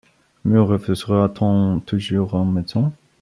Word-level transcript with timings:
Me 0.45 0.57
refusera-t-on 0.59 1.79
toujours 1.85 2.33
un 2.33 2.45
médecin?... 2.51 2.91